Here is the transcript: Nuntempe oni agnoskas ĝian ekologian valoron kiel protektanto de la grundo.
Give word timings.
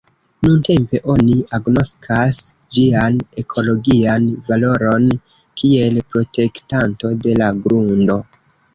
Nuntempe 0.45 1.01
oni 1.15 1.35
agnoskas 1.57 2.39
ĝian 2.77 3.21
ekologian 3.43 4.27
valoron 4.51 5.09
kiel 5.63 6.05
protektanto 6.17 7.17
de 7.29 7.41
la 7.45 7.57
grundo. 7.65 8.23